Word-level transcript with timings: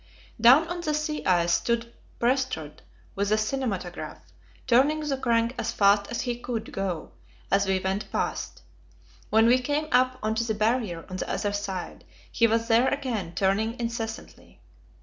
Down 0.41 0.67
on 0.67 0.81
the 0.81 0.95
sea 0.95 1.23
ice 1.27 1.53
stood 1.53 1.93
Prestrud 2.19 2.81
with 3.13 3.29
the 3.29 3.37
cinematograph, 3.37 4.17
turning 4.65 5.01
the 5.01 5.15
crank 5.15 5.53
as 5.59 5.71
fast 5.71 6.07
as 6.09 6.21
he 6.21 6.39
could 6.39 6.71
go 6.71 7.11
as 7.51 7.67
we 7.67 7.79
went 7.79 8.11
past. 8.11 8.63
When 9.29 9.45
we 9.45 9.59
came 9.59 9.87
up 9.91 10.17
on 10.23 10.33
to 10.33 10.43
the 10.43 10.55
Barrier 10.55 11.05
on 11.07 11.17
the 11.17 11.29
other 11.29 11.53
side, 11.53 12.03
he 12.31 12.47
was 12.47 12.67
there 12.67 12.87
again, 12.91 13.35
turning 13.35 13.79
incessantly. 13.79 14.59